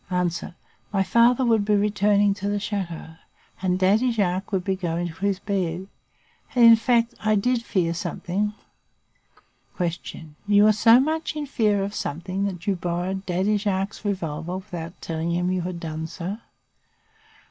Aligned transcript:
"A. 0.09 0.31
My 0.91 1.03
father 1.03 1.45
would 1.45 1.63
be 1.63 1.75
returning 1.75 2.33
to 2.33 2.49
the 2.49 2.59
chateau 2.59 3.17
and 3.61 3.77
Daddy 3.77 4.09
Jacques 4.11 4.51
would 4.51 4.63
be 4.63 4.75
going 4.75 5.09
to 5.09 5.13
his 5.27 5.37
bed. 5.37 5.87
And, 6.55 6.65
in 6.65 6.75
fact, 6.75 7.13
I 7.19 7.35
did 7.35 7.61
fear 7.61 7.93
something. 7.93 8.55
"Q. 9.77 10.35
You 10.47 10.63
were 10.63 10.73
so 10.73 10.99
much 10.99 11.35
in 11.35 11.45
fear 11.45 11.83
of 11.83 11.93
something 11.93 12.45
that 12.45 12.65
you 12.65 12.75
borrowed 12.75 13.27
Daddy 13.27 13.57
Jacques's 13.57 14.03
revolver 14.03 14.55
without 14.57 14.99
telling 15.01 15.33
him 15.33 15.51
you 15.51 15.61
had 15.61 15.79
done 15.79 16.07
so? 16.07 16.39